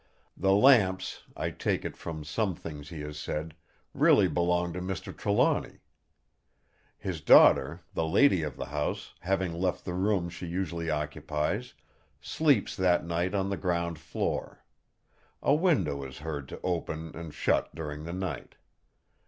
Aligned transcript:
The 0.35 0.53
lamps, 0.55 1.21
I 1.37 1.51
take 1.51 1.85
it 1.85 1.95
from 1.95 2.23
some 2.23 2.55
things 2.55 2.89
he 2.89 3.01
has 3.01 3.19
said, 3.19 3.53
really 3.93 4.27
belong 4.27 4.73
to 4.73 4.81
Mr. 4.81 5.15
Trelawny. 5.15 5.81
His 6.97 7.21
daughter, 7.21 7.81
the 7.93 8.07
lady 8.07 8.41
of 8.41 8.57
the 8.57 8.65
house, 8.73 9.13
having 9.19 9.53
left 9.53 9.85
the 9.85 9.93
room 9.93 10.27
she 10.31 10.47
usually 10.47 10.89
occupies, 10.89 11.75
sleeps 12.19 12.75
that 12.77 13.05
night 13.05 13.35
on 13.35 13.51
the 13.51 13.57
ground 13.57 13.99
floor. 13.99 14.65
A 15.43 15.53
window 15.53 16.03
is 16.03 16.17
heard 16.17 16.49
to 16.49 16.59
open 16.63 17.15
and 17.15 17.31
shut 17.31 17.75
during 17.75 18.03
the 18.05 18.13
night. 18.13 18.55